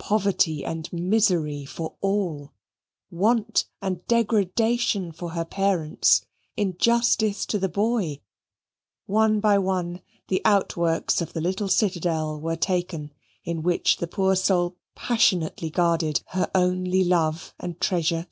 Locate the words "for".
1.64-1.94, 5.12-5.28